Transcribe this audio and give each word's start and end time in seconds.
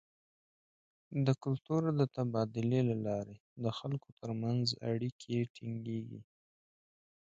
د 1.25 1.27
کلتور 1.43 1.81
د 1.99 2.01
تبادلې 2.15 2.81
له 2.89 2.95
لارې 3.07 3.35
د 3.63 3.65
خلکو 3.77 4.09
تر 4.19 4.29
منځ 4.41 4.65
اړیکې 4.91 5.37
ټینګیږي. 5.55 6.21